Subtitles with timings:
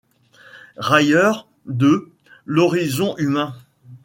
[0.77, 2.09] Railleur de,
[2.47, 3.53] l’horizon humain